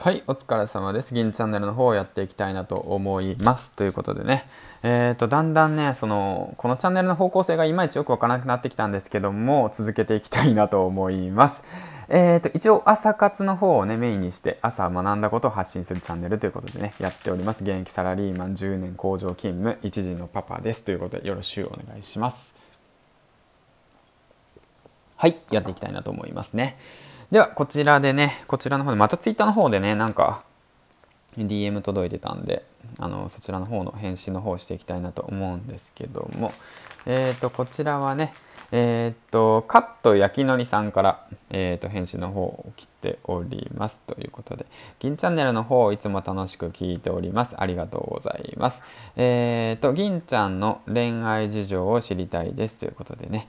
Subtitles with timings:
[0.00, 1.12] はい、お疲れ様です。
[1.12, 3.70] 銀チャンネルの方をやっていきたいなと思います。
[3.72, 4.46] ということでね、
[4.82, 11.62] えーと、だんだんね、その、このチャンネルの方向性がいまいちよくわからなくなってきたんですけども、続けていきたいなと思います。
[12.08, 17.62] えーと、一応朝活の方をね、メインにして、朝学んだことを発信するチャンネルということでね、やっております。
[17.62, 20.82] 現役サラリーマン10年工場勤務、1時のパパです。
[20.82, 22.54] ということで、よろしくお願いします。
[25.16, 26.78] はい、やっていきたいなと思いますね。
[27.30, 30.42] では、こちらでね、こちらの方で、また Twitter の方でね、なんか、
[31.38, 32.64] DM 届いてたんで、
[32.98, 36.50] あの、そちらの方の返信の方をしていきたいなと思うんですけども、
[37.06, 38.32] えっ、ー、と、こちらはね、
[38.72, 44.00] えっ、ー、と、カット焼きのりさんから、えっ、ー、と、返信の方を切っております。
[44.08, 44.66] ということで、
[44.98, 47.54] 銀チャンネルの方をいつも楽しく聞いております。
[47.56, 48.82] ありがとうございます。
[49.14, 52.74] えっ、と、銀ちゃんの恋愛事情を知りたいです。
[52.74, 53.46] ということでね、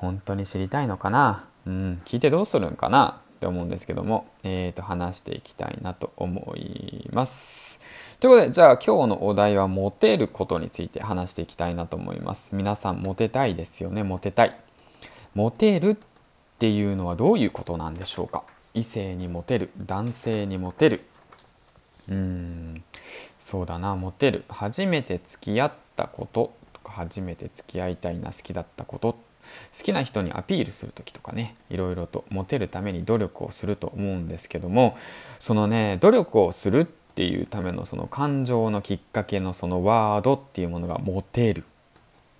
[0.00, 1.44] 本当に知りたいのかな？
[1.66, 3.20] うん、聞いてどうするんかな？
[3.36, 7.78] って思うんですけども、えー、と話していきたいなと思います。
[8.18, 12.50] ということでじゃあ今日のお題はモテることについて話していきたいなと思います。
[12.52, 14.02] 皆さんモテたいですよね？
[14.02, 14.58] モテたい。
[15.34, 15.96] モテるっ
[16.58, 18.44] ていうのはどういうことなんでしょうか？
[18.72, 21.04] 異性にモテる男性にモテる。
[22.08, 22.82] うん
[23.38, 23.96] そうだな。
[23.96, 24.44] モテる。
[24.48, 29.18] 初めて付き合ったこととか初めて付き合いたいな好きだったこと
[29.76, 34.96] 好きな人にアピールする時とかねいろいろとモテるために努力をすると思うんですけども
[35.38, 41.64] そのね努力をするっていうためのその感情のきっかけのそのワードっていうものがモテる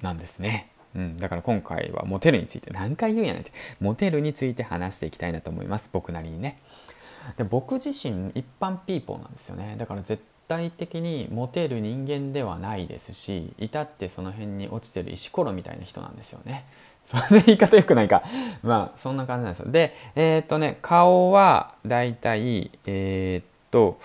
[0.00, 0.68] なんですね。
[0.94, 3.52] うん、だから今回はモテるについて何回言うんやないって。
[3.80, 5.88] モテるについて話していきたいなと思います。
[5.92, 6.58] 僕なりにね。
[7.36, 9.76] で僕自身一般ピーポーなんですよね。
[9.78, 16.66] だから絶対的にモテる人間ではないですし至ってその辺に落ちてる石ころみたいな人なんですよね
[17.06, 18.22] そんな言い方よくないか。
[18.62, 19.72] まあ、そんな感じなんですよ。
[19.72, 23.98] で、えー、っとね、顔はだいたい、えー、っと、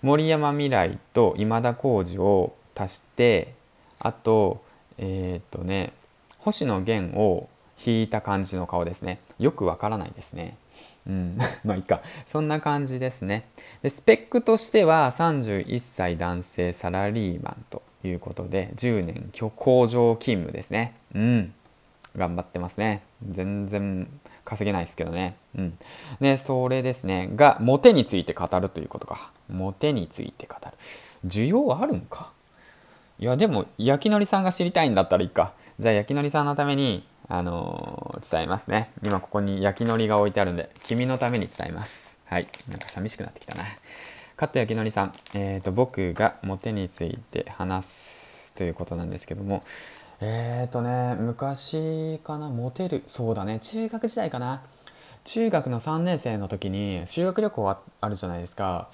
[0.00, 3.52] 森山未来と今田耕司を足して、
[3.98, 4.62] あと、
[4.96, 5.92] えー、っとね、
[6.38, 7.50] 星野源を
[7.84, 9.20] 引いた感じの顔ですね。
[9.38, 10.56] よくわからないですね。
[11.06, 12.02] うん、 まあいいか。
[12.26, 13.48] そんな感じですね。
[13.82, 20.94] で、スペックとしては31歳男性サラリーマンということで、10年工場勤務ですね。
[21.14, 21.54] うん。
[22.16, 23.02] 頑張ってますね。
[23.28, 24.08] 全然
[24.44, 25.36] 稼げないですけどね。
[25.56, 25.78] うん。
[26.20, 27.30] で、それですね。
[27.36, 29.30] が、モテについて語るということか。
[29.48, 30.72] モテについて語る。
[31.26, 32.32] 需要はあるんか？
[33.18, 35.52] いや、でも、焼きのりさんが知りたいんだったらいいか。
[35.78, 38.90] じゃあ、焼きのりさんのために、あのー、伝えますね。
[39.02, 42.16] 今ここに焼きのりが置いてあるんで、君のために伝えます。
[42.24, 42.48] はい。
[42.68, 43.64] なんか寂しくなってきたな。
[44.36, 49.62] カット焼きのりさん、えっ、ー、と、僕がモテについて話すということなんですけども、
[50.20, 52.48] えっ、ー、とね昔かな？
[52.48, 53.04] モテる。
[53.08, 53.60] そうだね。
[53.60, 54.62] 中学時代かな？
[55.24, 58.88] 中学の3年生の時に修学旅行あるじゃないですか。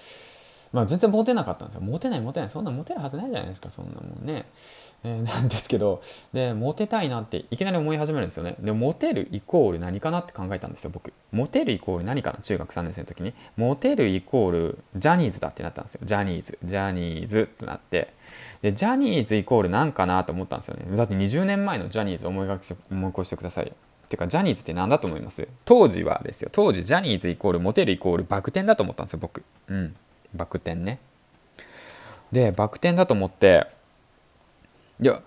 [0.72, 1.80] まあ全然モテなかったんですよ。
[1.80, 2.50] モテないモテない。
[2.50, 3.70] そんなモテるはずないじゃないですか。
[3.70, 4.44] そんなもんね。
[5.04, 8.56] えー、 なんですけどでモテたいなっていきなり思い始めるんですよね。
[8.58, 11.12] でモテるイコール何かなって考えたんですよ僕。
[11.30, 13.34] モテるイコール何かな中学3年生の時に。
[13.56, 16.00] モテるイコールジャニーズだってなったんですよ。
[16.04, 16.58] ジャニーズ。
[16.64, 18.08] ジャニーズってなって。
[18.62, 20.96] でジャニーズイコール何かなと思ったんですよね。
[20.96, 22.58] だって20年前のジャニーズ思いが
[22.90, 23.72] 思い起こしてください。
[24.08, 25.46] てかジャニーズって何だと思います？
[25.66, 26.48] 当時はですよ。
[26.50, 29.42] 当時ジャニーズイコールモテるイコールバク転だと思ったんですよ僕。
[29.68, 29.94] うん。
[30.34, 30.98] バク転ね。
[32.32, 33.68] でバク転だと思って
[35.00, 35.22] いや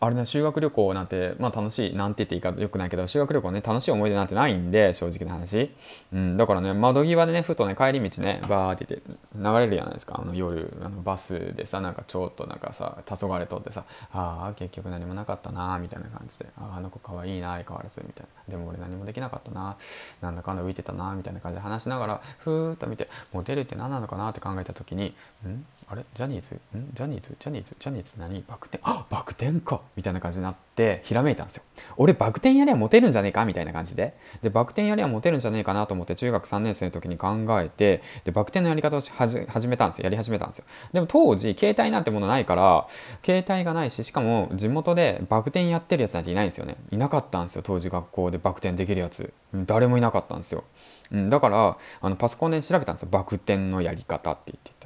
[0.00, 5.70] あれね修学旅行なんてまあ楽しいなんて言っていいかよくないけど修学旅行ね楽しい思い出なんてないんで正直な話、
[6.12, 10.20] うん、だからね窓際でねふとね帰り道ねバーって言って流れるじゃないですか。
[10.20, 19.76] あの夜あのバスでさなんかちょっとなんかさ黄昏とってさああ結局何もなかったなみたいな感じでああの子かわいいな相変わらずみたいなでも俺何もできなかったな
[20.20, 25.14] なんだかんだ浮いてたなみたいな感じで話しながらふーっと見てモテるって何なのかなって考えた時に
[25.46, 25.64] ん？
[25.88, 26.04] あれ？
[26.14, 26.54] ジャニーズ？
[26.76, 26.90] ん？
[26.94, 27.36] ジャニーズ？
[27.38, 27.76] ジャニーズ？
[27.78, 28.42] ジャニーズ何？
[28.46, 28.80] バク転？
[28.84, 29.80] あバク転か！
[29.96, 31.62] みたいな感じになってひらめいたんですよ
[31.96, 33.44] 俺バク転やりゃモテるんじゃねえか？
[33.44, 34.16] みたいな感じで。
[34.42, 40.04] でバク転やりゃモテるんじゃねえかなと思って中学3年生の時に考えてでバク転のやり方を始始めたんですよ。
[40.04, 40.64] やり始めたんですよ。
[40.92, 42.86] でも当時携帯なんてものないから
[43.24, 46.76] 携帯がないししかも地元でバク転やってるやつなんていないんですよね。
[46.90, 49.32] いなかったんですよ当時学校でバク転できるやつ。
[49.54, 50.64] 誰もいなかったんですよ、
[51.10, 53.08] うん、だからあのパソコンで調べたんですよ。
[53.10, 54.77] バク転のやり方って言って。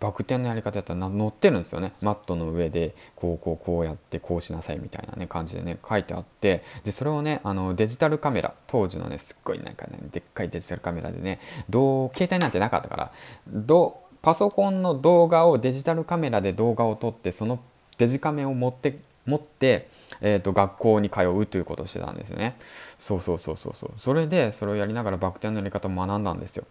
[0.00, 13.12] バク転のやり方やったら載ってるんですよねマットの上でこうこうこうやってこうしなさいみたいなね感じでね書いてあってでそれをねあのデジタルカメラ当時のねすっごいなんかねでっかいデジタルカメラでねどう携帯なんてなかったから
[13.48, 17.60] どパソコンの動画をデジタルカメラで動画を撮ってその
[17.98, 18.98] デジカメを持って
[19.28, 19.88] 持って、
[20.22, 22.56] えーと、学校に通うということをしてたんですよね。
[22.98, 23.90] そうそうそうそうそう。
[23.98, 26.64] それでそれをやりながらバク転のやり方を学んだんですよ。